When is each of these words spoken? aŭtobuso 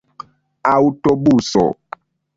aŭtobuso 0.71 1.67